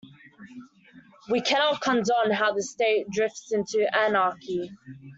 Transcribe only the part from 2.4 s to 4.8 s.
the state drifts into anarchy.